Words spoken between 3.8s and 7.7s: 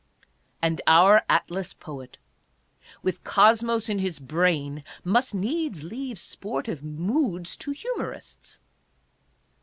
in his brain, must needs leave sportive moods to